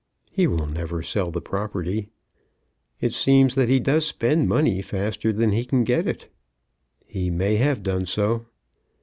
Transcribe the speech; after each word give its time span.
"He 0.31 0.47
will 0.47 0.65
never 0.65 1.03
sell 1.03 1.29
the 1.29 1.43
property." 1.43 2.07
"It 3.01 3.13
seems 3.13 3.53
that 3.53 3.69
he 3.69 3.79
does 3.79 4.03
spend 4.03 4.49
money 4.49 4.81
faster 4.81 5.31
than 5.31 5.51
he 5.51 5.63
can 5.63 5.83
get 5.83 6.07
it." 6.07 6.27
"He 7.05 7.29
may 7.29 7.57
have 7.57 7.83
done 7.83 8.07
so." 8.07 8.47